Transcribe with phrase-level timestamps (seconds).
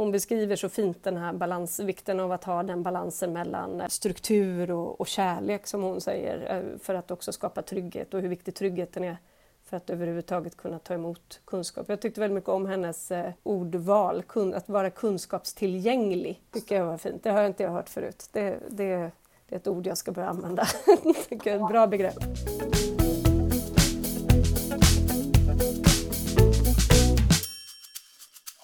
[0.00, 3.88] hon beskriver så fint den här balans, vikten av att ha den balansen mellan eh,
[3.88, 8.28] struktur och, och kärlek som hon säger eh, för att också skapa trygghet och hur
[8.28, 9.16] viktig tryggheten är
[9.64, 11.88] för att överhuvudtaget kunna ta emot kunskap.
[11.88, 14.22] Jag tyckte väldigt mycket om hennes eh, ordval,
[14.54, 16.42] att vara kunskapstillgänglig.
[16.52, 17.22] tycker jag var fint.
[17.22, 18.28] Det har jag inte hört förut.
[18.32, 19.10] Det, det,
[19.48, 20.66] det är ett ord jag ska börja använda.
[21.28, 22.18] Det är ett bra begrepp.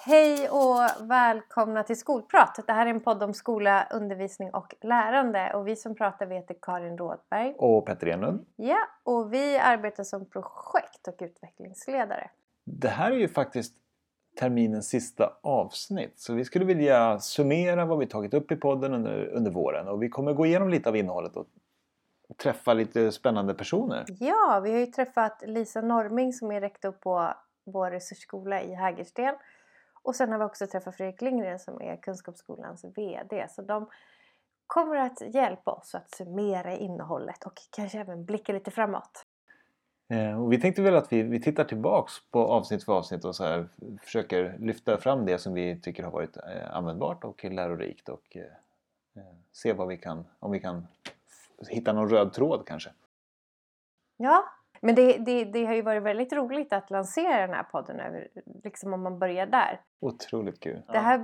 [0.09, 2.61] Hej och välkomna till Skolprat.
[2.67, 5.53] Det här är en podd om skola, undervisning och lärande.
[5.55, 7.55] Och vi som pratar vi heter Karin Rådberg.
[7.59, 8.47] Och Petter Enlund.
[8.57, 12.31] Ja, och vi arbetar som projekt och utvecklingsledare.
[12.65, 13.75] Det här är ju faktiskt
[14.41, 16.13] terminens sista avsnitt.
[16.17, 19.89] Så vi skulle vilja summera vad vi tagit upp i podden under, under våren.
[19.89, 21.47] Och vi kommer gå igenom lite av innehållet och
[22.37, 24.05] träffa lite spännande personer.
[24.21, 27.35] Ja, vi har ju träffat Lisa Norming som är rektor på
[27.65, 29.35] vår resursskola i Hägersten
[30.07, 33.47] och sen har vi också träffat Fredrik Lindgren som är Kunskapsskolans VD.
[33.51, 33.89] Så de
[34.67, 39.27] kommer att hjälpa oss att summera innehållet och kanske även blicka lite framåt.
[40.09, 43.37] Eh, och vi tänkte väl att vi, vi tittar tillbaks på avsnitt för avsnitt och
[43.37, 43.69] så här,
[44.03, 49.23] försöker lyfta fram det som vi tycker har varit eh, användbart och lärorikt och eh,
[49.53, 50.87] se vad vi kan, om vi kan
[51.69, 52.91] hitta någon röd tråd kanske.
[54.17, 54.45] Ja,
[54.81, 58.29] men det, det, det, har ju varit väldigt roligt att lansera den här podden, över,
[58.65, 59.81] liksom om man börjar där.
[60.01, 60.83] Otroligt kul.
[60.93, 61.19] Det, här,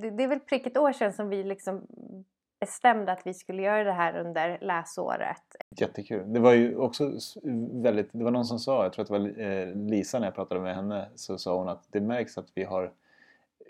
[0.00, 1.86] det, det är väl prick ett år sedan som vi liksom
[2.60, 5.42] bestämde att vi skulle göra det här under läsåret.
[5.70, 6.32] Jättekul.
[6.32, 7.12] Det var ju också
[7.72, 10.34] väldigt, det var någon som sa, jag tror att det var eh, Lisa när jag
[10.34, 12.92] pratade med henne, så sa hon att det märks att vi har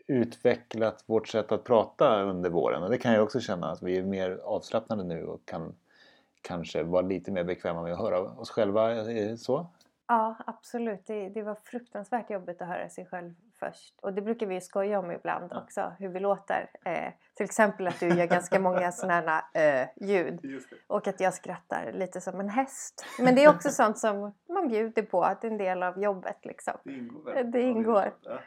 [0.07, 3.99] utvecklat vårt sätt att prata under våren och det kan jag också känna att vi
[3.99, 5.75] är mer avslappnade nu och kan
[6.43, 9.05] kanske vara lite mer bekväma med att höra oss själva.
[9.37, 9.67] Så?
[10.09, 11.07] Ja, absolut.
[11.07, 13.95] Det, det var fruktansvärt jobbigt att höra sig själv först.
[14.01, 15.63] Och det brukar vi ju skoja om ibland ja.
[15.63, 16.71] också, hur vi låter.
[16.85, 20.63] Eh, till exempel att du gör ganska många sådana eh, ljud.
[20.87, 23.05] Och att jag skrattar lite som en häst.
[23.19, 26.03] Men det är också sånt som man bjuder på, att det är en del av
[26.03, 26.75] jobbet liksom.
[26.85, 27.43] Det ingår.
[27.45, 28.15] Det ingår.
[28.23, 28.39] Ja.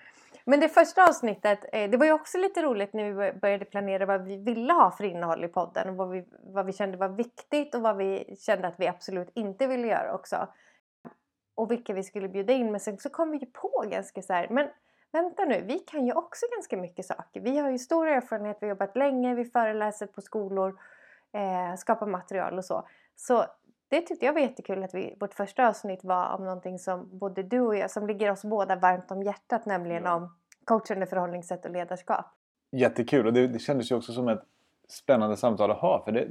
[0.46, 4.06] Men det första avsnittet, eh, det var ju också lite roligt när vi började planera
[4.06, 5.90] vad vi ville ha för innehåll i podden.
[5.90, 9.30] Och vad vi, vad vi kände var viktigt och vad vi kände att vi absolut
[9.34, 10.48] inte ville göra också.
[11.56, 12.72] Och vilka vi skulle bjuda in.
[12.72, 14.70] Men sen så kom vi ju på ganska så här, men
[15.12, 17.42] vänta nu, vi kan ju också ganska mycket saker.
[17.42, 20.80] Vi har ju stor erfarenhet, vi har jobbat länge, vi föreläser på skolor,
[21.34, 22.88] eh, skapar material och så.
[23.16, 23.46] Så
[23.94, 27.44] det tyckte jag var jättekul att vi, vårt första avsnitt var om någonting som både
[27.44, 30.16] du och jag, som ligger oss båda varmt om hjärtat, nämligen ja.
[30.16, 30.30] om
[30.66, 32.26] coachande förhållningssätt och ledarskap.
[32.72, 34.44] Jättekul och det, det kändes ju också som ett
[34.88, 36.28] spännande samtal att ha för det,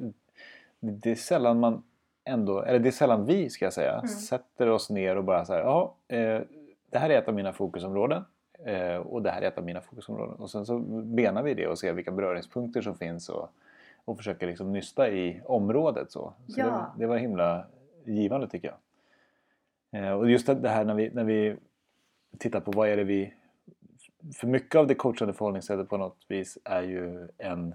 [0.81, 1.83] det är sällan man
[2.25, 4.09] ändå, eller det är sällan vi ska jag säga, mm.
[4.09, 6.41] sätter oss ner och bara säger ja, eh,
[6.91, 8.25] det här är ett av mina fokusområden
[8.65, 11.67] eh, och det här är ett av mina fokusområden och sen så benar vi det
[11.67, 13.51] och ser vilka beröringspunkter som finns och
[14.05, 16.13] och försöker liksom nysta i området.
[16.13, 16.67] Så, så ja.
[16.67, 17.67] det, det, var himla
[18.05, 18.79] givande tycker jag.
[20.03, 21.57] Eh, och just det här när vi, när vi
[22.39, 23.35] tittar på vad är det vi...
[24.35, 27.73] För mycket av det coachande förhållningssättet på något vis är ju en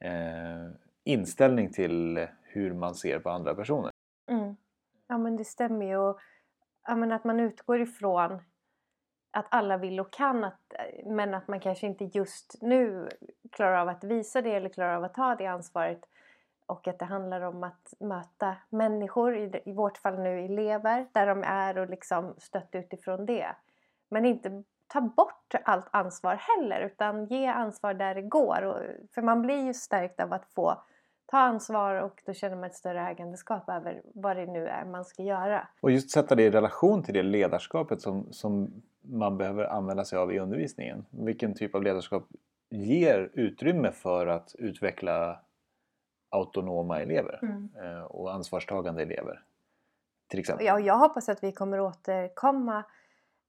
[0.00, 0.70] eh,
[1.04, 3.90] inställning till hur man ser på andra personer.
[4.30, 4.56] Mm.
[5.08, 5.96] Ja men det stämmer ju.
[5.96, 6.18] Och,
[6.86, 8.40] ja, men att man utgår ifrån
[9.36, 13.08] att alla vill och kan att, eh, men att man kanske inte just nu
[13.52, 16.00] klarar av att visa det eller klarar av att ta det ansvaret.
[16.66, 21.26] Och att det handlar om att möta människor, i, i vårt fall nu elever, där
[21.26, 23.46] de är och liksom stötta utifrån det.
[24.08, 28.62] Men inte ta bort allt ansvar heller utan ge ansvar där det går.
[28.62, 30.82] Och, eh, för man blir ju stärkt av att få
[31.26, 35.04] ta ansvar och då känner man ett större ägandeskap över vad det nu är man
[35.04, 35.68] ska göra.
[35.80, 40.18] Och just sätta det i relation till det ledarskapet som, som man behöver använda sig
[40.18, 41.06] av i undervisningen.
[41.10, 42.28] Vilken typ av ledarskap
[42.70, 45.40] ger utrymme för att utveckla
[46.30, 47.70] autonoma elever mm.
[47.82, 49.42] Eh, och ansvarstagande elever?
[50.28, 50.66] Till exempel.
[50.66, 52.78] Ja, jag hoppas att vi kommer återkomma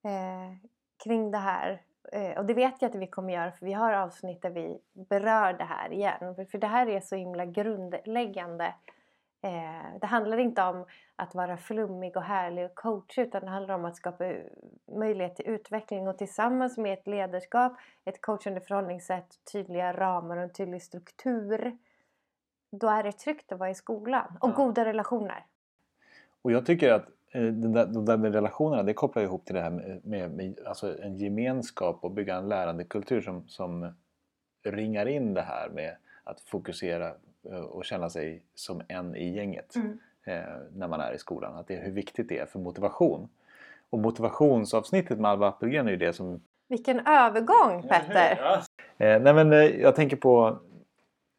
[0.03, 0.69] eh,
[1.03, 1.81] kring det här.
[2.11, 4.77] Eh, och det vet jag att vi kommer göra för vi har avsnitt där vi
[4.93, 6.35] berör det här igen.
[6.51, 8.73] För det här är så himla grundläggande
[9.41, 10.85] Eh, det handlar inte om
[11.15, 14.33] att vara flummig och härlig och coach utan det handlar om att skapa
[14.97, 17.73] möjlighet till utveckling och tillsammans med ett ledarskap,
[18.05, 21.77] ett coachande förhållningssätt, tydliga ramar och en tydlig struktur
[22.71, 24.53] då är det tryggt att vara i skolan och ja.
[24.53, 25.45] goda relationer.
[26.41, 29.55] Och jag tycker att eh, de där, de där med relationerna det kopplar ihop till
[29.55, 33.93] det här med, med, med alltså en gemenskap och bygga en lärandekultur som, som
[34.63, 37.13] ringar in det här med att fokusera
[37.69, 39.99] och känna sig som en i gänget mm.
[40.23, 41.55] eh, när man är i skolan.
[41.55, 43.29] Att det är hur viktigt det är för motivation.
[43.89, 46.41] Och motivationsavsnittet med Alva Appelgren är ju det som...
[46.67, 48.39] Vilken övergång Petter!
[48.41, 48.61] Ja.
[49.05, 50.59] Eh, nej men eh, jag tänker på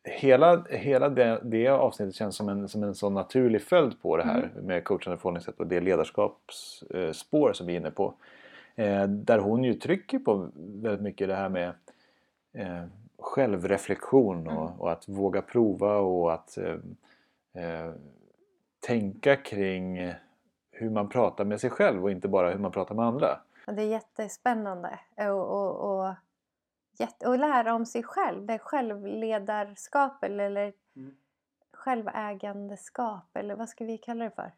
[0.05, 4.25] hela, hela det, det avsnittet känns som en, som en sån naturlig följd på det
[4.25, 4.67] här Mm.
[4.67, 8.15] med coachande förhållningssätt och det ledarskapsspår som vi är inne på.
[8.75, 11.73] Eh, där hon ju trycker på väldigt mycket det här med
[12.53, 12.85] eh,
[13.19, 14.81] självreflektion och, Mm.
[14.81, 16.75] och att våga prova och att eh,
[17.65, 17.93] eh,
[18.87, 20.13] tänka kring
[20.71, 23.41] hur man pratar med sig själv och inte bara hur man pratar med andra.
[23.67, 24.99] Och det är jättespännande.
[25.17, 26.15] Och, och, och,
[26.99, 28.47] jätte, och lära om sig själv.
[28.47, 31.15] Det är självledarskap eller, Mm.
[31.73, 33.37] självägandeskap.
[33.37, 34.53] Eller vad ska vi kalla det för?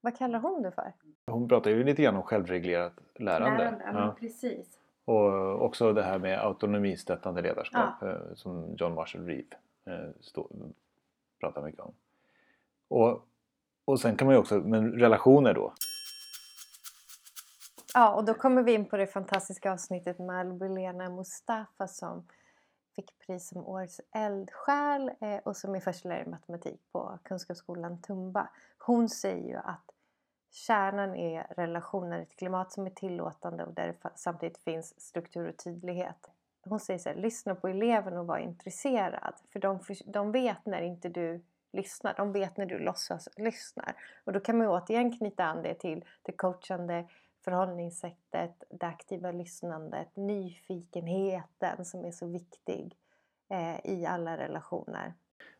[0.00, 0.92] Vad kallar hon det för?
[1.26, 3.82] Hon pratar ju lite grann om självreglerat lärande.
[3.84, 4.16] ja, Ja.
[4.20, 4.78] precis.
[5.06, 9.56] Och också det här med autonomistöttande ledarskap eh, som John Marshall Reeve
[9.86, 10.50] eh, stå,
[11.40, 11.94] pratar mycket om.
[12.88, 13.26] Och,
[13.84, 15.72] och sen kan man ju också, men relationer då.
[17.94, 22.26] Ja, och då kommer vi in på det fantastiska avsnittet med Albulena Mustafa som
[22.96, 28.48] fick pris som årets eldsjäl eh, och som är förstelärare i matematik på Kunskapsskolan Tumba.
[28.78, 29.84] Hon säger ju att
[30.56, 35.56] kärnan är relationer, ett klimat som är tillåtande och där det samtidigt finns struktur och
[35.56, 36.30] tydlighet.
[36.64, 39.34] Hon säger så här, lyssna på eleven och var intresserad.
[39.52, 43.94] För de, de vet när inte du lyssnar, de vet när du låtsas lyssnar.
[44.24, 47.08] Och då kan man återigen knyta an det till det coachande
[47.44, 52.96] förhållningssättet, det aktiva lyssnandet, nyfikenheten som är så viktig
[53.50, 55.14] eh, i alla relationer.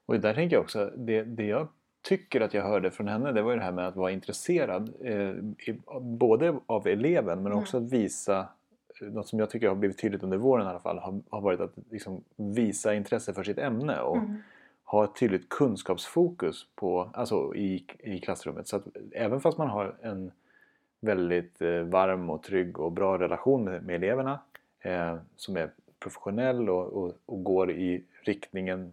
[0.06, 1.68] Och där tänker jag också, det, det jag
[2.08, 4.92] tycker att jag hörde från henne det var ju det här med att vara intresserad
[5.00, 5.30] eh,
[5.70, 7.58] i, både av eleven men Mm.
[7.58, 8.48] också att visa
[9.00, 11.40] eh, något som jag tycker har blivit tydligt under våren i alla fall har, har
[11.40, 14.36] varit att liksom visa intresse för sitt ämne och Mm.
[14.84, 18.68] ha ett tydligt kunskapsfokus på, alltså i, i klassrummet.
[18.68, 20.30] Så att även fast man har en
[21.00, 24.40] väldigt eh, varm och trygg och bra relation med, med eleverna
[24.80, 25.70] eh, som är
[26.00, 28.92] professionell och, och, och går i riktningen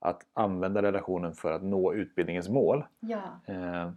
[0.00, 3.22] att använda relationen för att nå utbildningens mål Ja.
[3.46, 3.90] eh,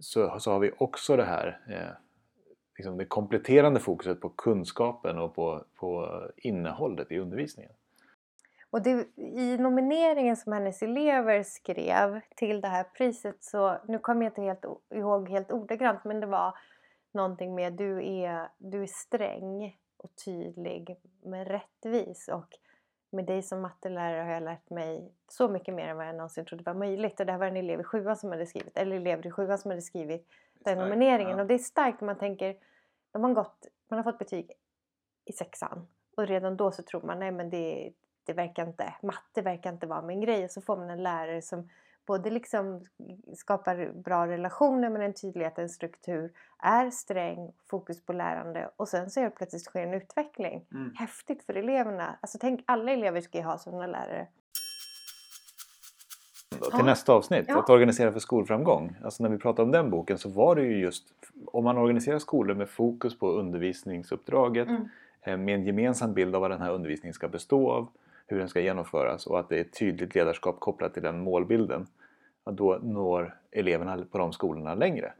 [0.00, 1.96] så, så har vi också det här eh,
[2.76, 7.72] liksom det kompletterande fokuset på kunskapen och på, på innehållet i undervisningen.
[8.70, 14.22] Och det, i nomineringen som hennes elever skrev till det här priset så, nu kommer
[14.22, 14.64] jag inte helt
[14.94, 16.54] ihåg helt ordagrant men det var
[17.12, 22.48] någonting med du är, du är sträng och tydlig men rättvis och
[23.10, 26.44] med dig som mattelärare har jag lärt mig så mycket mer än vad jag någonsin
[26.44, 27.20] trodde var möjligt.
[27.20, 29.58] Och det här var en elev i sjuan som hade skrivit, eller elever i sjuan
[29.58, 31.36] som hade skrivit den Starkt, nomineringen.
[31.36, 31.42] ja.
[31.42, 32.56] Och det är starkt när man tänker,
[33.12, 34.52] de har gått, man har fått betyg
[35.24, 35.86] i sexan
[36.16, 37.92] och redan då så tror man nej men det,
[38.26, 40.44] det verkar inte, matte verkar inte vara min grej.
[40.44, 41.68] Och så får man en lärare som
[42.10, 42.84] både liksom
[43.34, 49.10] skapar bra relationer med en tydlighet, en struktur, är sträng, fokus på lärande och sen
[49.10, 50.64] så helt plötsligt sker en utveckling.
[50.94, 52.18] Häftigt för eleverna.
[52.20, 54.26] Alltså tänk alla elever ska ju ha sådana lärare.
[56.50, 56.84] Till Ja.
[56.84, 57.58] nästa avsnitt, Ja.
[57.58, 58.96] att organisera för skolframgång.
[59.04, 61.04] Alltså när vi pratade om den boken så var det ju just
[61.46, 64.88] om man organiserar skolor med fokus på undervisningsuppdraget Mm.
[65.22, 67.86] eh, med en gemensam bild av vad den här undervisningen ska bestå av,
[68.26, 71.86] hur den ska genomföras och att det är ett tydligt ledarskap kopplat till den målbilden.
[72.44, 75.12] Att då når eleverna på de skolorna längre,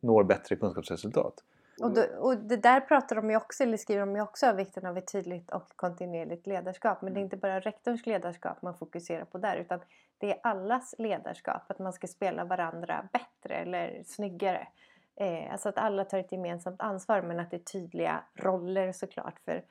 [0.00, 1.44] når bättre kunskapsresultat.
[1.82, 4.56] Och, då, och det där pratar de ju också, eller skriver de ju också om
[4.56, 7.02] vikten av ett tydligt och kontinuerligt ledarskap.
[7.02, 9.80] Men det är inte bara rektorns ledarskap man fokuserar på där utan
[10.18, 11.62] det är allas ledarskap.
[11.66, 14.68] Att man ska spela varandra bättre eller snyggare.
[15.16, 19.40] Eh, alltså att alla tar ett gemensamt ansvar men att det är tydliga roller såklart.
[19.44, 19.62] För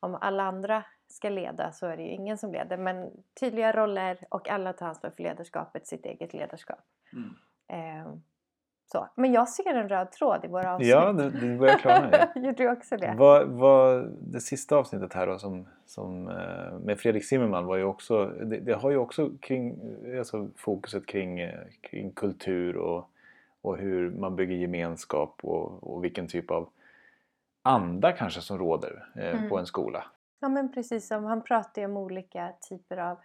[0.00, 2.76] om alla andra ska leda så är det ju ingen som leder.
[2.76, 3.10] Men
[3.40, 6.84] tydliga roller och alla tar ansvar för ledarskapet, sitt eget ledarskap.
[7.68, 8.12] Eh,
[8.92, 9.08] så.
[9.14, 10.88] Men jag ser en röd tråd i våra avsnitt.
[10.88, 12.40] Ja, det, det börjar klarna nu.
[12.46, 13.14] Gör du också det?
[13.18, 17.84] Vad, vad, det sista avsnittet här då som, som, eh, med Fredrik Zimmerman var ju
[17.84, 19.78] också, det, det har ju också kring,
[20.18, 23.10] alltså fokuset kring, eh, kring kultur och,
[23.62, 26.68] och hur man bygger gemenskap och, och vilken typ av
[27.62, 29.48] anda kanske som råder eh, Mm.
[29.48, 30.04] på en skola.
[30.40, 33.18] Ja men precis som han pratar ju om olika typer av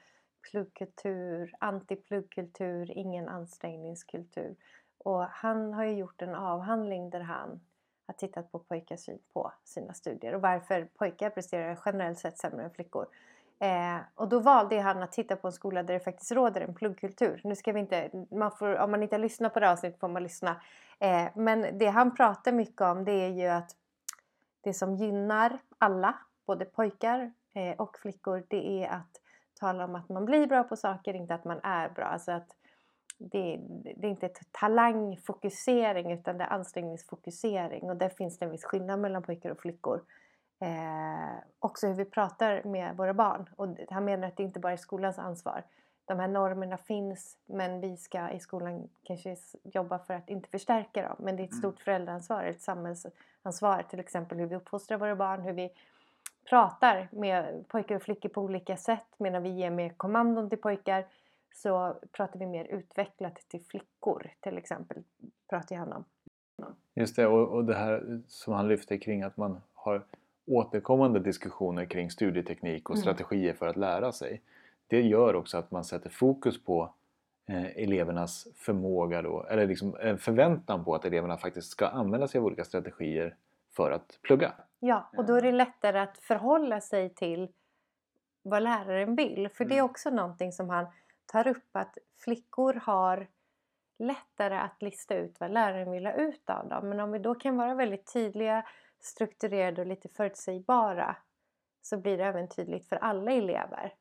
[0.52, 4.56] pluggkultur, antipluggkultur, ingen ansträngningskultur.
[4.98, 7.62] Och han har ju gjort en avhandling där han
[8.08, 12.64] har tittat på pojkars syn på sina studier och varför pojkar presterar generellt sett sämre
[12.64, 13.08] än flickor.
[13.60, 16.74] Eh, och då valde han att titta på en skola där det faktiskt råder en
[16.74, 17.42] pluggkultur.
[17.44, 20.00] Nu ska vi inte, man får, om man inte har lyssnat på det här avsnittet
[20.00, 20.62] får man lyssna.
[21.00, 23.76] Eh, men det han pratar mycket om det är ju att
[24.62, 26.16] det som gynnar alla,
[26.52, 29.22] både pojkar eh, och flickor, det är att
[29.60, 32.06] tala om att man blir bra på saker, inte att man är bra.
[32.06, 32.48] Alltså att
[33.18, 33.60] det,
[33.96, 38.64] det är inte ett talangfokusering utan det är ansträngningsfokusering och där finns det en viss
[38.64, 40.02] skillnad mellan pojkar och flickor.
[40.62, 43.50] Eh, också hur vi pratar med våra barn.
[43.56, 45.64] Och han menar att det inte bara är skolans ansvar.
[46.06, 51.02] De här normerna finns men vi ska i skolan kanske jobba för att inte förstärka
[51.02, 51.16] dem.
[51.20, 51.62] Men det är ett mm.
[51.62, 53.86] stort föräldraansvar, ett samhällsansvar.
[53.90, 55.70] Till exempel hur vi uppfostrar våra barn, hur vi
[56.50, 59.08] pratar med pojkar och flickor på olika sätt.
[59.18, 61.06] Medan vi ger mer kommandon till pojkar
[61.54, 65.04] så pratar vi mer utvecklat till flickor till exempel.
[65.50, 66.06] Pratar han om.
[66.94, 70.06] Just det, och, och det här som han lyfter kring att man har
[70.46, 73.02] återkommande diskussioner kring studieteknik och mm.
[73.02, 74.42] strategier för att lära sig.
[74.88, 76.94] Det gör också att man sätter fokus på
[77.48, 82.40] eh, elevernas förmåga då, eller liksom en förväntan på att eleverna faktiskt ska använda sig
[82.40, 83.36] av olika strategier
[83.72, 84.54] för att plugga.
[84.84, 87.52] Ja, och då är det lättare att förhålla sig till
[88.44, 89.50] vad läraren vill.
[89.50, 89.90] För det är mm.
[89.92, 90.88] också någonting som han
[91.26, 93.28] tar upp att flickor har
[94.00, 96.90] lättare att lista ut vad läraren vill ha ut av dem.
[96.90, 98.66] Men om vi då kan vara väldigt tydliga,
[99.00, 101.18] strukturerade och lite förutsägbara
[101.82, 103.94] så blir det även tydligt för alla elever.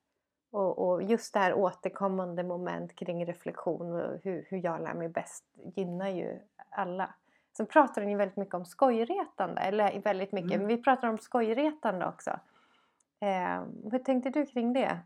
[0.51, 5.09] Och, och just det här återkommande moment kring reflektion och hur, hur jag lär mig
[5.09, 5.45] bäst
[5.77, 7.15] gynnar ju alla.
[7.57, 10.67] Sen pratar han ju väldigt mycket om skojretande, eller väldigt mycket, mm.
[10.67, 12.31] men vi pratar om skojretande också.
[13.21, 14.99] Eh, hur tänkte du kring det?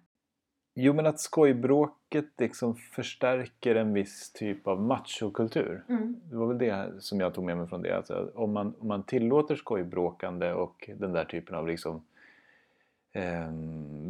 [0.76, 5.84] Jo men att skojbråket liksom förstärker en viss typ av machokultur.
[5.88, 6.20] Mm.
[6.24, 7.96] Det var väl det som jag tog med mig från det.
[7.96, 12.04] Alltså, om, man, om man tillåter skojbråkande och den där typen av liksom,
[13.12, 13.50] eh,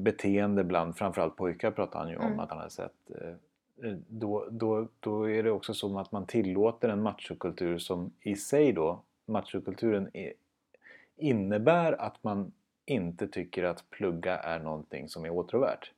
[0.02, 2.40] beteende bland framförallt pojkar pratar han ju om mm.
[2.40, 3.10] att han har sett.
[3.10, 3.34] Eh,
[4.08, 8.72] då, då, då är det också som att man tillåter en machokultur som i sig
[8.72, 10.32] då, machokulturen är,
[11.16, 12.52] innebär att man
[12.86, 15.92] inte tycker att plugga är någonting som är åtråvärt.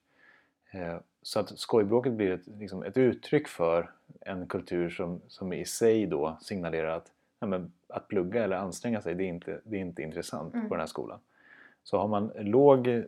[0.70, 3.90] Eh, så att skojbråket blir ett, liksom ett uttryck för
[4.20, 9.14] en kultur som, som i sig då signalerar att, men, att plugga eller anstränga sig
[9.14, 10.68] det är inte, det är inte intressant mm.
[10.68, 11.18] på den här skolan.
[11.82, 13.04] Så har man låg eh,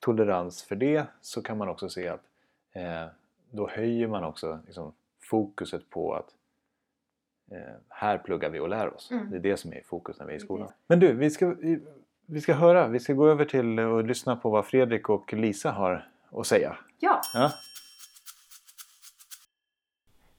[0.00, 2.24] tolerans för det så kan man också se att
[2.72, 3.06] eh,
[3.50, 6.34] då höjer man också liksom, fokuset på att
[7.50, 9.10] eh, här pluggar vi och lär oss.
[9.10, 9.30] Mm.
[9.30, 10.72] Det är det som är fokus när vi är i skolan.
[10.86, 11.54] Men du, vi ska,
[12.26, 15.70] vi ska höra, vi ska gå över till och lyssna på vad Fredrik och Lisa
[15.70, 16.76] har att säga.
[16.98, 17.20] Ja.
[17.34, 17.52] ja.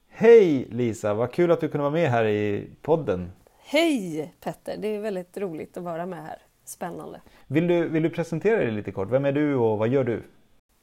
[0.08, 3.32] Hej Lisa, vad kul att du kunde vara med här i podden.
[3.58, 6.38] Hej Petter, det är väldigt roligt att vara med här.
[6.64, 7.20] Spännande.
[7.46, 9.10] Vill du, vill du presentera dig lite kort?
[9.10, 10.22] Vem är du och vad gör du?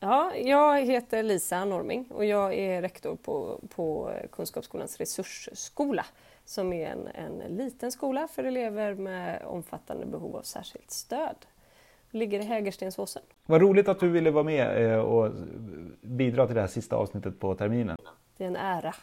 [0.08, 6.06] Ja, jag heter Lisa Norming och jag är rektor på, på Kunskapsskolans resursskola
[6.46, 11.36] som är en, en liten skola för elever med omfattande behov av särskilt stöd
[12.12, 13.22] ligger i Hägerstensåsen.
[13.46, 15.32] Vad roligt att du ville vara med eh, och
[16.02, 17.98] bidra till det här sista avsnittet på terminen.
[18.38, 18.96] Det är en ära.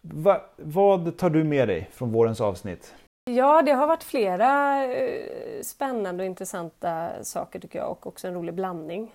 [0.00, 2.94] Va, vad tar du med dig från vårens avsnitt?
[3.24, 8.34] Ja, det har varit flera eh, spännande och intressanta saker tycker jag och också en
[8.34, 9.12] rolig blandning.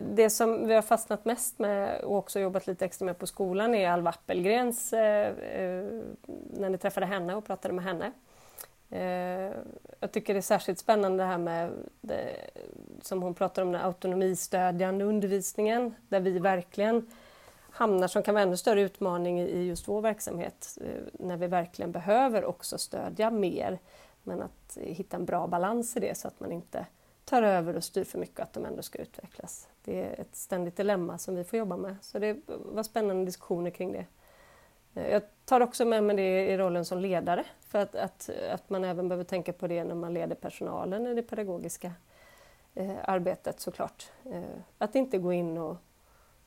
[0.00, 3.74] Det som vi har fastnat mest med och också jobbat lite extra med på skolan
[3.74, 5.84] är Alva Appelgrens, eh, eh,
[6.50, 8.12] när ni träffade henne och pratade med henne.
[8.90, 9.56] Eh,
[10.00, 11.70] jag tycker det är särskilt spännande det här med
[12.00, 12.50] det,
[13.02, 17.10] som hon pratar om den autonomistödjande undervisningen där vi verkligen
[17.70, 20.78] hamnar som kan vara ännu större utmaning i just vår verksamhet
[21.12, 23.78] när vi verkligen behöver också stödja mer
[24.22, 26.86] men att hitta en bra balans i det så att man inte
[27.24, 29.68] tar över och styr för mycket och att de ändå ska utvecklas.
[29.84, 33.70] Det är ett ständigt dilemma som vi får jobba med så det var spännande diskussioner
[33.70, 34.06] kring det.
[34.94, 38.70] Eh, jag tar också med mig det i rollen som ledare för att, att, att
[38.70, 41.92] man även behöver tänka på det när man leder personalen i det pedagogiska
[42.74, 44.10] eh, arbetet såklart.
[44.24, 44.42] Eh,
[44.78, 45.76] att inte gå in och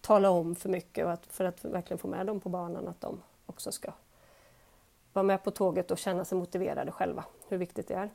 [0.01, 3.01] tala om för mycket och att, för att verkligen få med dem på banan att
[3.01, 3.91] de också ska
[5.13, 8.09] vara med på tåget och känna sig motiverade själva, hur viktigt det är.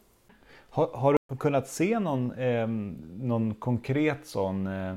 [0.71, 2.67] Har, har du kunnat se någon, eh,
[3.19, 4.97] någon konkret sån eh,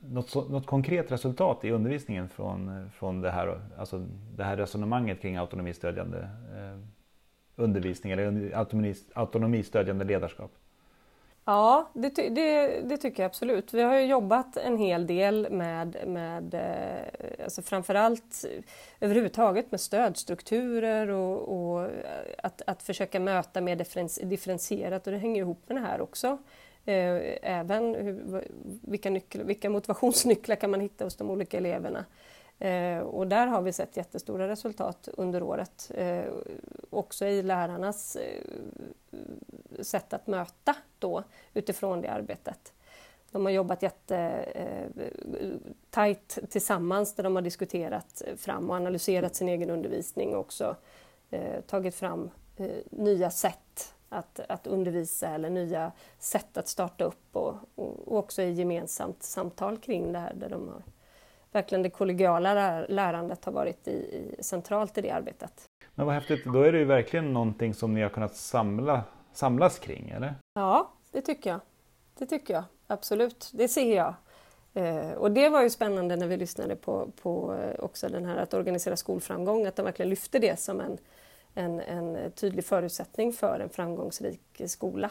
[0.00, 5.36] något, något konkret resultat i undervisningen från, från det, här, alltså det här resonemanget kring
[5.36, 6.18] autonomistödjande
[6.56, 6.78] eh,
[7.56, 8.52] undervisning eller
[9.14, 10.50] autonomistödjande ledarskap?
[11.44, 13.74] Ja, det, det, det, tycker jag absolut.
[13.74, 18.44] Vi har jobbat en hel del med, med eh, alltså framförallt
[19.00, 21.90] överhuvudtaget med stödstrukturer och, och
[22.42, 23.76] att, att försöka möta mer
[24.24, 26.38] differentierat och det hänger ihop med det här också.
[26.84, 28.44] Eh, även hur,
[28.82, 32.04] vilka, nyckel, vilka motivationsnycklar kan man hitta hos de olika eleverna.
[32.62, 35.90] Eh, och där har vi sett jättestora resultat under året.
[35.94, 36.24] Eh,
[36.90, 38.42] också i lärarnas eh,
[39.80, 41.22] sätt att möta då
[41.54, 42.72] utifrån det arbetet.
[43.30, 44.78] De har jobbat jättetajt
[46.42, 50.76] eh, tillsammans där de har diskuterat fram och analyserat sin egen undervisning och också
[51.30, 52.30] eh, tagit fram
[52.90, 58.52] nya sätt att, att undervisa eller nya sätt att starta upp och, och också i
[58.52, 60.82] gemensamt samtal kring det här där de har
[61.52, 65.64] verkligen det kollegiala lärandet har varit i, i, centralt i det arbetet.
[65.94, 69.78] Men vad häftigt, då är det ju verkligen någonting som ni har kunnat samla, samlas
[69.78, 70.34] kring, eller?
[70.54, 71.60] Ja, det tycker jag.
[72.18, 73.50] Det tycker jag, absolut.
[73.52, 74.14] Det ser jag.
[74.74, 78.36] Eh, och det var ju spännande när vi lyssnade på, på eh, också den här
[78.36, 80.98] att organisera skolframgång, att de verkligen lyfte det som en,
[81.54, 85.10] en, en tydlig förutsättning för en framgångsrik skola.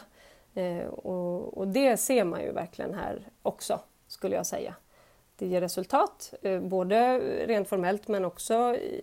[0.54, 4.74] Eh, och, och, det ser man ju verkligen här också, skulle jag säga.
[5.42, 8.54] Det ger resultat, eh, både rent formellt men också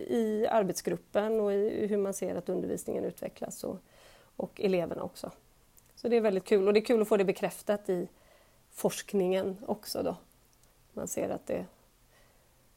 [0.08, 3.76] i arbetsgruppen och i hur man ser att undervisningen utvecklas och,
[4.36, 5.30] och eleverna också.
[5.94, 8.08] Så det är väldigt kul och det är kul att få det bekräftat i
[8.70, 10.16] forskningen också då.
[10.92, 11.64] Man ser att det,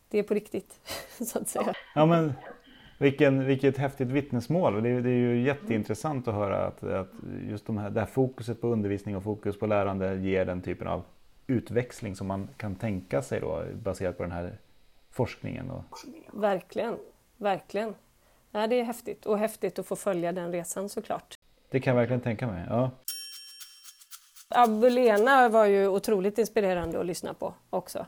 [0.10, 0.80] det är på riktigt,
[1.26, 1.74] så att säga.
[1.96, 2.34] Ja, men
[2.98, 4.84] vilken, vilket häftigt vittnesmål.
[4.84, 7.12] Det är, det är ju jätteintressant att höra att, att
[7.50, 10.88] just de här, det här fokuset på undervisning och fokus på lärande ger den typen
[10.88, 11.04] av
[11.48, 14.58] utväxling som man kan tänka sig då baserat på den här
[15.10, 15.72] forskningen.
[15.72, 15.98] Och...
[16.34, 16.98] Verkligen,
[17.38, 17.96] verkligen.
[18.52, 21.38] Ja, det är häftigt och häftigt att få följa den resan såklart.
[21.70, 22.66] Det kan jag verkligen tänka mig.
[22.70, 22.92] Ja.
[24.50, 28.06] Abulena var ju otroligt inspirerande att lyssna på också.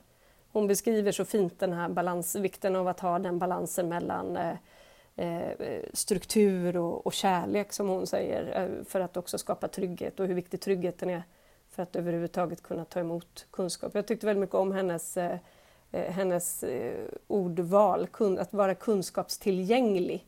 [0.51, 4.57] Hon beskriver så fint den här balans, vikten av att ha den balansen mellan eh,
[5.15, 10.27] eh, struktur och, och, kärlek som hon säger eh, för att också skapa trygghet och
[10.27, 11.23] hur viktig tryggheten är
[11.75, 13.95] för att överhuvudtaget kunna ta emot kunskap.
[13.95, 15.37] Jag tyckte väldigt mycket om hennes, eh,
[15.91, 20.25] eh hennes eh, ordval, kun, att vara kunskapstillgänglig.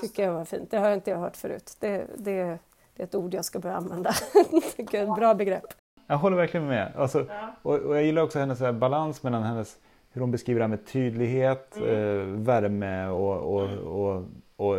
[0.00, 0.70] tycker jag var fint.
[0.70, 1.76] Det har jag inte hört förut.
[1.80, 2.58] Det, det,
[2.96, 4.10] det är ett ord jag ska börja använda.
[4.76, 5.66] det är ett bra begrepp.
[6.06, 6.92] Jag håller verkligen med.
[6.96, 7.54] Alltså, ja.
[7.62, 9.78] och, och, jag gillar också hennes balans mellan hennes,
[10.12, 11.88] hur hon beskriver det här med tydlighet, mm.
[11.88, 14.24] eh, värme och, och, och,
[14.56, 14.76] och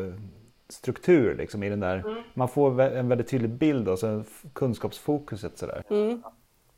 [0.70, 1.98] struktur liksom, i den där.
[1.98, 2.24] Mm.
[2.34, 4.24] Man får en väldigt tydlig bild och så
[4.54, 5.84] kunskapsfokuset sådär.
[5.90, 6.24] Mm.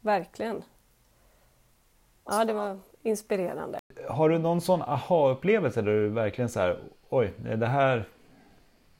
[0.01, 0.63] Verkligen.
[2.25, 3.79] Ja, det var inspirerande.
[4.09, 8.05] Har du någon sån aha-upplevelse där du verkligen så här, oj, det här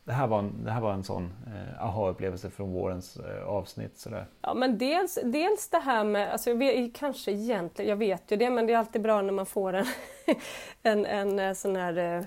[0.04, 3.98] det här var en, det här var en sån eh, aha-upplevelse från vårens eh, avsnitt.
[3.98, 4.26] Sådär.
[4.42, 8.38] Ja, men dels, dels det här med, alltså jag vet, kanske egentligen, jag vet ju
[8.38, 9.86] det, men det är alltid bra när man får en,
[10.84, 12.24] en, en eh, sån här eh,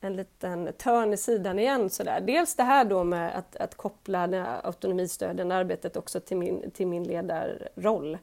[0.00, 1.90] en liten törn i sidan igen.
[1.90, 2.20] Sådär.
[2.20, 6.86] Dels det här då med att, att koppla det autonomistödjande arbetet också till min, till
[6.86, 8.18] min ledarroll.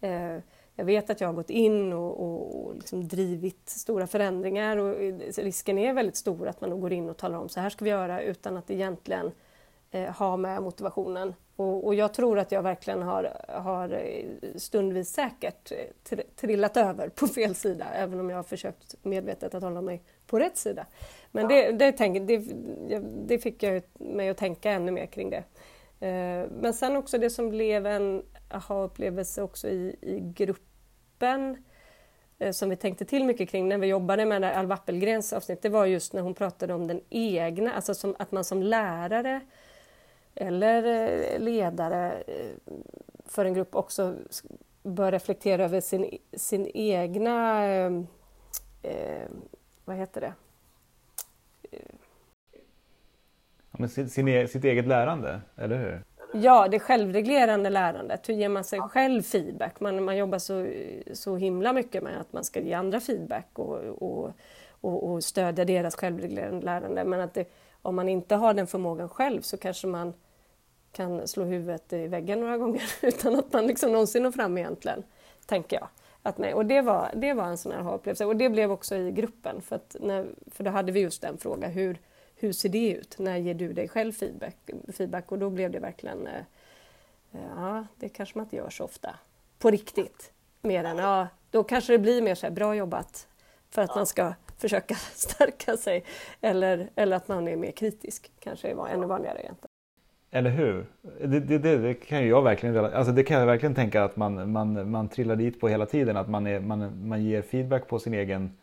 [0.00, 0.38] Eh,
[0.74, 4.96] jag vet att jag har gått in och, och, och liksom drivit stora förändringar och
[5.36, 7.90] risken är väldigt stor att man går in och talar om så här ska vi
[7.90, 9.32] göra utan att egentligen
[9.90, 11.34] eh, ha med motivationen.
[11.56, 14.24] Och, och, jag tror att jag verkligen har, har eh,
[14.56, 19.62] stundvis säkert eh, trillat över på fel sida även om jag har försökt medvetet att
[19.62, 20.86] hålla mig på rätt sida.
[21.30, 22.42] Men det, det, tänk, det,
[23.26, 25.44] det fick jag mig att tänka ännu mer kring det.
[26.50, 31.64] Men sen också det som blev en aha-upplevelse också i, i gruppen
[32.38, 35.68] eh, som vi tänkte till mycket kring när vi jobbade med Alva Appelgrens avsnitt, det
[35.68, 39.40] var just när hon pratade om den egna, alltså som, att man som lärare
[40.34, 42.72] eller eh, ledare eh,
[43.24, 44.14] för en grupp också
[44.82, 47.66] bör reflektera över sin, sin egna,
[48.82, 49.28] eh,
[49.88, 50.32] vad heter det?
[53.78, 56.02] Ja, sin, sin, e-, sitt eget lärande, eller hur?
[56.32, 58.28] Ja, det självreglerande lärandet.
[58.28, 59.80] Hur ger man sig själv feedback?
[59.80, 60.66] Man, man jobbar så,
[61.12, 64.32] så himla mycket med att man ska ge andra feedback och, och,
[64.80, 67.04] och, och stödja deras självreglerande lärande.
[67.04, 67.44] Men att det,
[67.82, 70.14] om man inte har den förmågan själv så kanske man
[70.92, 75.02] kan slå huvudet i väggen några gånger utan att man liksom någonsin når fram egentligen,
[75.46, 75.88] tänker jag.
[76.28, 78.96] Att nej, och det var, det var en sån här upplevelse och det blev också
[78.96, 82.00] i gruppen för, att när, för då hade vi just den frågan, hur,
[82.36, 83.18] hur ser det ut?
[83.18, 84.56] När ger du dig själv feedback?
[84.92, 85.32] feedback?
[85.32, 86.42] Och då blev det verkligen, eh,
[87.56, 89.14] ja, det kanske man inte gör så ofta.
[89.58, 90.32] På riktigt.
[90.60, 93.28] Mer än, ja, då kanske det blir mer så här, bra jobbat.
[93.70, 96.04] För att man ska försöka stärka sig.
[96.40, 99.77] Eller, eller att man är mer kritisk, kanske är ännu vanligare egentligen.
[100.30, 100.86] Eller hur?
[101.20, 104.52] Det, det, det, det, kan jag verkligen, alltså det kan jag verkligen tänka att man,
[104.52, 106.16] man, man trillar dit på hela tiden.
[106.16, 108.56] Att man, är, man, man ger feedback på sin egen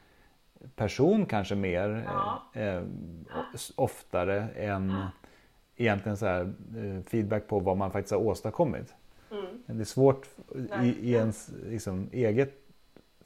[0.76, 2.62] person kanske mer ja.
[2.62, 2.82] eh,
[3.76, 5.12] oftare än ja.
[5.76, 8.94] egentligen så här, eh, feedback på vad man faktiskt har åstadkommit.
[9.32, 9.46] Mm.
[9.66, 10.28] Det är svårt
[10.84, 12.54] i, i ens liksom, eget,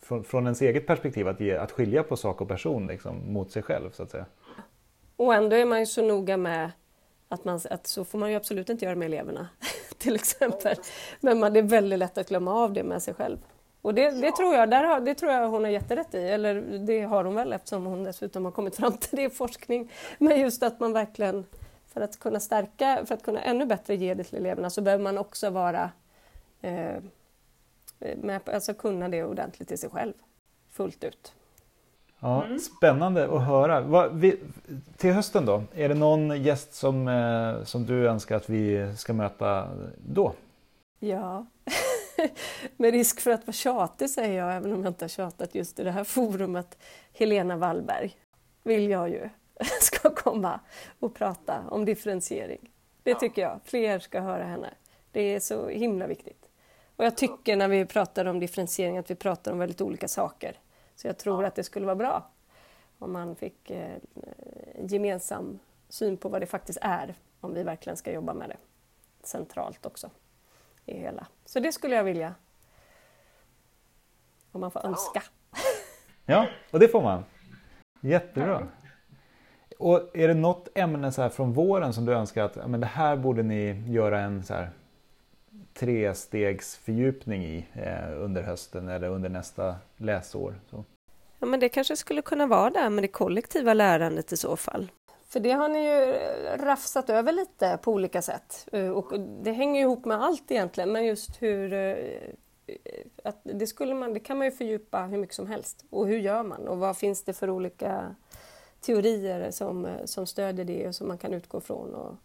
[0.01, 3.51] från, från ens eget perspektiv att, ge, att skilja på sak och person liksom, mot
[3.51, 4.25] sig själv så att säga.
[5.15, 6.71] Och ändå är man ju så noga med
[7.29, 9.49] att, man, att så får man ju absolut inte göra med eleverna
[9.97, 10.75] till exempel.
[11.19, 13.37] Men man, det är väldigt lätt att glömma av det med sig själv.
[13.81, 16.55] Och det, det, tror jag, där har, det tror jag hon har jätterätt i, eller
[16.61, 19.91] det har hon väl eftersom hon dessutom har kommit fram till det i forskning.
[20.17, 21.45] Men just att man verkligen
[21.87, 25.03] för att kunna stärka, för att kunna ännu bättre ge det till eleverna så behöver
[25.03, 25.91] man också vara
[26.61, 26.95] eh,
[28.15, 30.13] med, alltså kunna det ordentligt i sig själv,
[30.71, 31.33] fullt ut.
[32.19, 32.59] Ja, mm.
[32.59, 33.81] Spännande att höra.
[33.81, 34.39] Vad, vi,
[34.97, 39.13] till hösten då, är det någon gäst som, eh, som du önskar att vi ska
[39.13, 40.33] möta då?
[40.99, 41.45] Ja,
[42.77, 45.79] med risk för att vara tjatig säger jag, även om jag inte har tjatat just
[45.79, 46.77] i det här forumet,
[47.13, 48.15] Helena Wallberg
[48.63, 49.29] vill jag ju
[49.81, 50.59] ska komma
[50.99, 52.69] och prata om differentiering.
[53.03, 54.69] Det tycker jag, fler ska höra henne.
[55.11, 56.49] Det är så himla viktigt.
[56.95, 60.57] Och jag tycker när vi pratar om differentiering att vi pratar om väldigt olika saker.
[60.99, 62.29] Så jag tror att det skulle vara bra
[62.97, 63.97] om man fick eh,
[64.79, 65.59] gemensam
[65.89, 68.57] syn på vad det faktiskt är, om vi verkligen ska jobba med det
[69.27, 70.09] centralt också.
[70.85, 71.27] I hela.
[71.45, 72.35] Så det skulle jag vilja.
[74.51, 75.23] Om man får önska.
[76.25, 77.23] Ja, och det får man.
[78.01, 78.67] Jättebra.
[79.77, 82.87] Och är det något ämne så här från våren som du önskar att men det
[82.87, 84.69] här borde ni göra en så här
[85.79, 90.55] trestegs fördjupning i eh, under hösten eller under nästa läsår?
[90.69, 90.85] Så.
[91.39, 94.91] Ja, men det kanske skulle kunna vara det med det kollektiva lärandet i så fall.
[95.27, 96.13] För det har ni ju
[96.65, 98.67] rafsat över lite på olika sätt.
[98.71, 101.73] Eh, och det hänger ihop med allt egentligen, men just hur...
[101.73, 101.95] Eh,
[103.23, 105.85] att det, skulle man, det kan man ju fördjupa hur mycket som helst.
[105.89, 106.67] Och hur gör man?
[106.67, 108.15] Och vad finns det för olika
[108.81, 111.95] teorier som, som stödjer det och som man kan utgå från?
[111.95, 112.15] Och,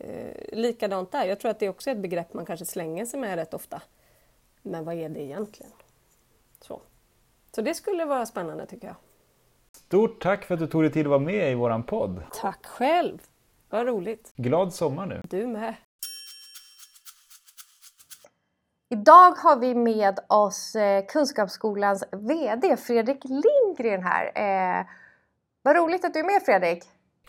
[0.00, 1.24] eh, likadant där.
[1.24, 3.82] Jag tror att det är också ett begrepp man kanske slänger sig med rätt ofta.
[4.62, 5.72] Men vad är det egentligen?
[6.60, 6.80] Så,
[7.54, 8.96] Så det skulle vara spännande tycker jag.
[9.72, 12.22] Stort tack för att du tog dig tid att vara med i våran podd.
[12.32, 13.18] Tack själv.
[13.70, 14.32] Vad roligt.
[14.36, 15.20] Glad sommar nu.
[15.30, 15.74] Du med.
[18.92, 24.32] Idag har vi med oss eh, Kunskapsskolans VD Fredrik Lindgren här.
[24.34, 24.86] Eh,
[25.62, 26.84] vad roligt att du är med Fredrik!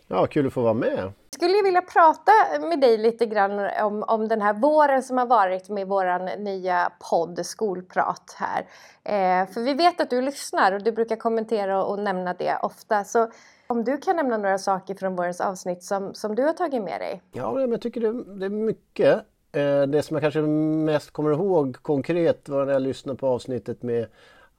[0.07, 1.13] Ja, kul att få vara med!
[1.41, 2.31] Skulle jag vilja prata
[2.69, 6.91] med dig lite grann om, om den här våren som har varit med vår nya
[7.09, 8.59] podd Skolprat här.
[9.03, 13.03] Eh, för vi vet att du lyssnar och du brukar kommentera och nämna det ofta.
[13.03, 13.31] Så
[13.67, 17.01] om du kan nämna några saker från vårens avsnitt som, som du har tagit med
[17.01, 17.21] dig?
[17.31, 19.15] Ja, men jag tycker det, det är mycket.
[19.51, 23.83] Eh, det som jag kanske mest kommer ihåg konkret var när jag lyssnade på avsnittet
[23.83, 24.07] med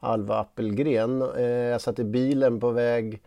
[0.00, 1.22] Alva Appelgren.
[1.36, 3.22] Eh, jag satt i bilen på väg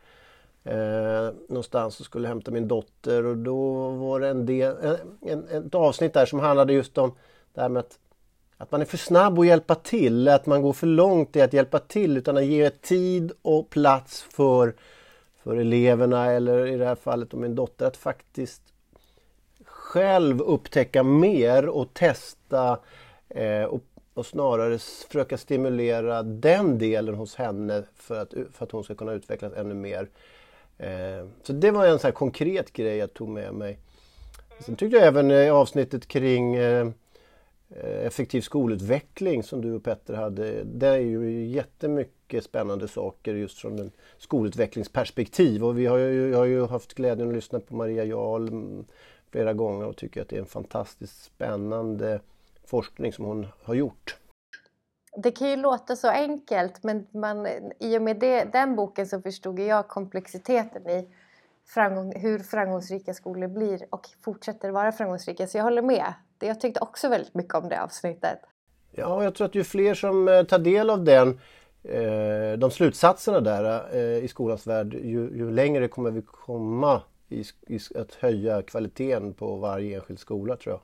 [0.65, 5.65] eh, någonstans och skulle hämta min dotter och då var det en del, en, en,
[5.65, 7.15] ett avsnitt där som handlade just om
[7.53, 7.99] det här med att,
[8.57, 11.53] att man är för snabb att hjälpa till, att man går för långt i att
[11.53, 14.75] hjälpa till utan att ge tid och plats för,
[15.43, 18.61] för eleverna eller i det här fallet om min dotter att faktiskt
[19.65, 22.79] själv upptäcka mer och testa
[23.29, 23.81] eh, och,
[24.13, 29.13] och, snarare försöka stimulera den delen hos henne för att, för att hon ska kunna
[29.13, 30.09] utvecklas ännu mer.
[30.77, 33.79] Eh, så det var en sån konkret grej jag tog med mig.
[34.59, 36.87] Sen tyckte jag även i avsnittet kring eh,
[37.69, 40.63] eh, effektiv skolutveckling som du och Petter hade.
[40.63, 46.37] Det är ju jättemycket spännande saker just från en skolutvecklingsperspektiv och vi har ju, jag
[46.37, 48.85] har ju haft glädjen att lyssna på Maria Jarl mm,
[49.31, 52.19] flera gånger och tycker att det är en fantastiskt spännande
[52.65, 54.17] forskning som hon har gjort.
[55.17, 57.47] Det kan ju låta så enkelt men man,
[57.79, 61.07] i och med det, den boken så förstod jag komplexiteten i
[61.65, 65.47] framgång, hur framgångsrika skolor blir och fortsätter vara framgångsrika.
[65.47, 66.13] Så jag håller med.
[66.39, 68.39] Jag tyckte också väldigt mycket om det avsnittet.
[68.91, 71.39] Ja, jag tror att ju fler som eh, tar del av den,
[71.83, 77.43] eh, de slutsatserna där eh, i skolans värld, ju, ju längre kommer vi komma i,
[77.67, 80.81] i att höja kvaliteten på varje enskild skola tror jag.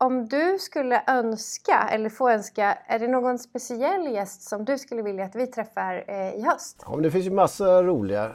[0.00, 5.02] Om du skulle önska, eller få önska, är det någon speciell gäst som du skulle
[5.02, 6.82] vilja att vi träffar eh, i höst?
[6.86, 8.30] Ja, men det finns ju massa roliga.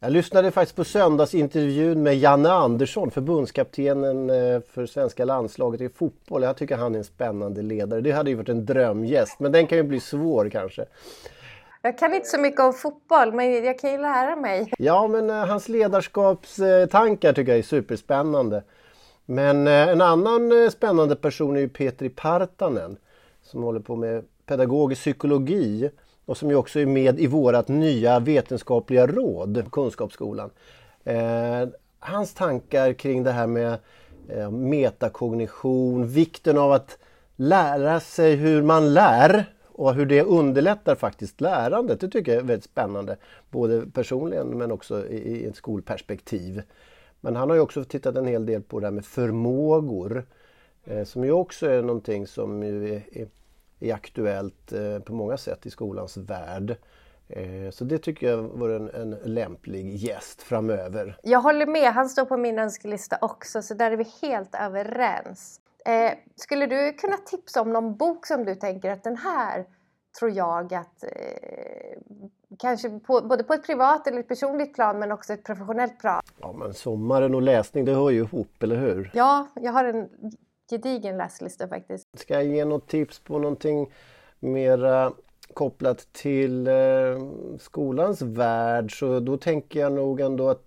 [0.00, 6.42] Jag lyssnade faktiskt på söndagsintervjun med Janne Andersson, förbundskaptenen eh, för svenska landslaget i fotboll.
[6.42, 8.00] Jag tycker han är en spännande ledare.
[8.00, 10.84] Det hade ju varit en drömgäst, men den kan ju bli svår kanske.
[11.82, 14.72] Jag kan inte så mycket om fotboll, men jag kan ju lära mig.
[14.78, 18.62] Ja, men uh, hans ledarskapstankar tycker jag är superspännande.
[19.30, 22.96] Men eh, en annan eh, spännande person är ju Petri Partanen
[23.42, 25.90] som håller på med pedagogisk psykologi
[26.24, 30.50] och som ju också är med i vårat nya vetenskapliga råd, Kunskapsskolan.
[31.04, 33.78] Eh, hans tankar kring det här med
[34.52, 36.98] metakognition, vikten av att
[37.36, 42.00] lära sig hur man lär och hur det underlättar faktiskt lärandet.
[42.00, 43.16] Det tycker jag är väldigt spännande.
[43.50, 46.62] Både personligen men också i ett skolperspektiv.
[47.20, 50.26] Men han har ju också tittat en hel del på det här med förmågor.
[50.84, 53.28] Eh, som ju också är någonting som är, är,
[53.80, 56.76] är aktuellt eh, på många sätt i skolans värld.
[57.28, 61.18] Eh, så det tycker jag vore en, en lämplig gäst framöver.
[61.22, 65.60] Jag håller med, han står på min önskelista också så där är vi helt överens.
[65.84, 69.66] Eh, skulle du kunna tipsa om någon bok som du tänker att den här
[70.18, 71.98] tror jag att eh,
[72.58, 76.22] kanske på, både på ett privat eller ett personligt plan men också ett professionellt plan.
[76.40, 79.10] Ja men sommaren och läsning det hör ju ihop, eller hur?
[79.14, 80.08] Ja, jag har en
[80.70, 82.04] gedigen läslista faktiskt.
[82.18, 83.92] Ska jag ge något tips på någonting
[84.40, 85.12] mera
[85.54, 86.74] kopplat till eh,
[87.58, 90.64] skolans värld så då tänker jag nog ändå att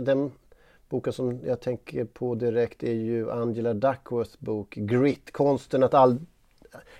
[0.00, 0.32] den
[0.88, 6.18] boken som jag tänker på direkt är ju Angela Duckworths bok Grit, konsten att, all...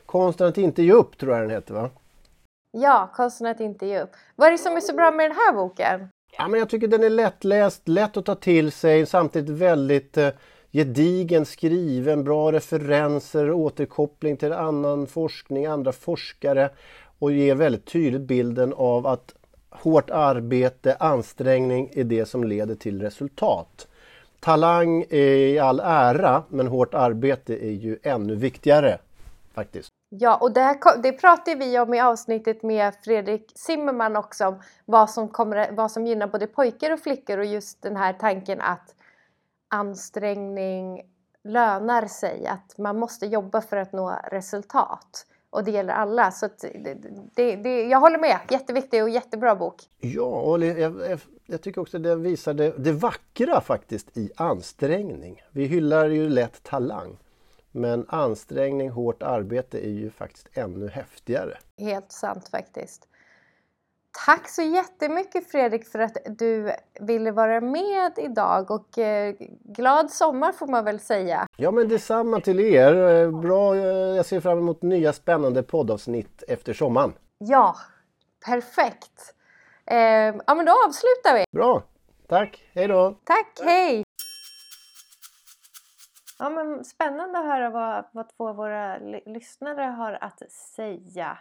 [0.07, 1.91] konsten att inte ge upp tror jag den heter va?
[2.71, 4.11] Ja, konsten att inte ge upp.
[4.37, 6.09] Vad är det som är så bra med den här boken?
[6.39, 10.29] Ja, men jag tycker den är lättläst, lätt att ta till sig, samtidigt väldigt eh,
[10.73, 16.71] gedigen skriven, bra referenser, återkoppling till annan forskning, andra forskare
[17.19, 19.35] och ger väldigt tydligt bilden av att
[19.71, 23.89] hårt arbete, ansträngning är det som leder till resultat.
[24.41, 28.99] Talang är i all ära, men hårt arbete är ju ännu viktigare
[29.55, 29.89] faktiskt.
[30.09, 34.63] Ja, och det, här, det pratade vi om i avsnittet med Fredrik Zimmerman också om
[34.85, 38.61] vad som, kommer, vad som gynnar både pojkar och flickor och just den här tanken
[38.61, 38.95] att
[39.69, 41.03] ansträngning
[41.45, 45.27] lönar sig, att man måste jobba för att nå resultat.
[45.51, 46.31] Och det gäller alla.
[46.31, 46.97] Så det,
[47.35, 49.83] det, det, jag håller med, jätteviktig och jättebra bok.
[50.01, 55.43] Ja, och jag, jag tycker också den visar det, det vackra faktiskt i ansträngning.
[55.51, 57.17] Vi hyllar ju lätt talang.
[57.77, 61.59] Men ansträngning, hårt arbete är ju faktiskt ännu häftigare.
[61.79, 63.09] Helt sant faktiskt.
[64.27, 69.35] Tack så jättemycket Fredrik för att du ville vara med idag och eh,
[69.65, 71.47] glad sommar får man väl säga.
[71.57, 72.95] Ja men detsamma till er.
[72.95, 73.83] Eh, bra, eh,
[74.17, 77.13] jag ser fram emot nya spännande poddavsnitt efter sommaren.
[77.39, 77.77] Ja,
[78.47, 79.35] perfekt.
[80.47, 81.45] Ja men då avslutar vi.
[81.53, 81.83] Bra,
[82.29, 83.17] tack, hej då.
[83.25, 84.04] Tack, hej.
[86.45, 91.39] Ja, men spännande att höra vad, vad två av våra lyssnare har att säga.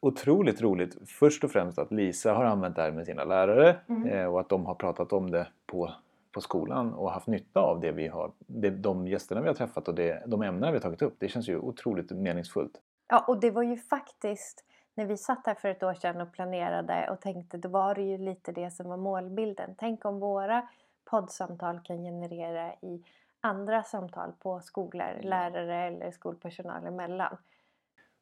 [0.00, 4.08] Otroligt roligt först och främst att Lisa har använt det här med sina lärare mm.
[4.08, 5.92] Eh, och att de har pratat om det på,
[6.32, 9.88] på skolan och haft nytta av det vi har, det, de gästerna vi har träffat
[9.88, 11.14] och det, de ämnen vi har tagit upp.
[11.18, 12.80] Det känns ju otroligt meningsfullt.
[13.08, 16.32] Ja, och det var ju faktiskt när vi satt här för ett år sedan och
[16.32, 19.74] planerade och tänkte, då var det ju lite det som var målbilden.
[19.78, 20.68] Tänk om våra
[21.04, 23.04] poddsamtal kan generera i
[23.46, 27.36] andra samtal på skolor, lärare eller skolpersonal emellan.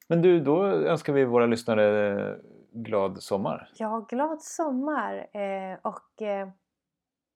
[0.09, 2.39] Men du, då önskar vi våra lyssnare
[2.73, 3.71] glad sommar.
[3.75, 6.49] Ja, glad sommar eh, och eh,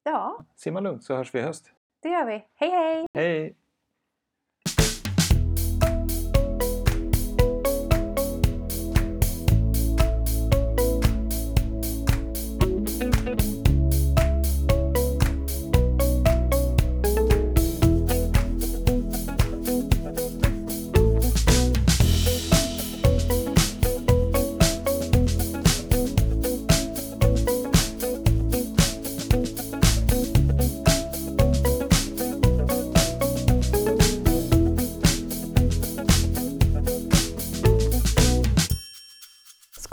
[0.03, 0.39] ja.
[0.57, 1.71] Simma lugnt så hörs vi i höst.
[2.03, 2.45] Det gör vi.
[2.55, 3.07] Hej hej!
[3.15, 3.57] Hej!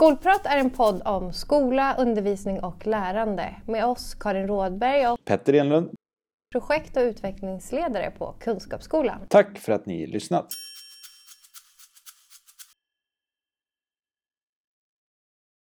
[0.06, 5.52] Skolprat är en podd om skola, undervisning och lärande med oss Karin Rådberg och Petter
[5.52, 5.90] Enlund
[6.52, 9.18] projekt och utvecklingsledare på Kunskapsskolan.
[9.28, 10.46] Tack för att ni lyssnat!